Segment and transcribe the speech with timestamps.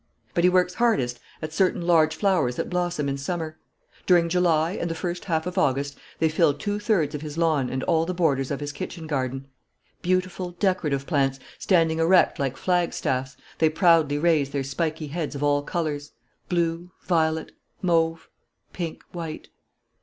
[0.33, 3.59] But he works hardest at certain large flowers that blossom in summer.
[4.07, 7.69] During July and the first half of August they fill two thirds of his lawn
[7.69, 9.45] and all the borders of his kitchen garden.
[10.01, 15.43] Beautiful, decorative plants, standing erect like flag staffs, they proudly raise their spiky heads of
[15.43, 16.13] all colours:
[16.49, 17.51] blue, violet,
[17.83, 18.27] mauve,
[18.73, 19.49] pink, white.